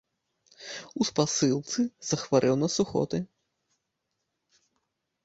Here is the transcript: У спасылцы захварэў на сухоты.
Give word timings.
У 1.03 1.05
спасылцы 1.09 1.81
захварэў 2.11 2.55
на 2.63 2.67
сухоты. 2.77 3.17